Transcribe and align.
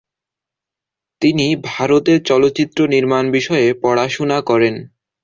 তিনি 1.21 1.45
ভারতে 1.69 2.13
চলচ্চিত্র 2.29 2.79
নির্মাণ 2.93 3.25
বিষয়ে 3.31 3.67
পড়াশুনা 3.83 4.37
করেন। 4.41 4.75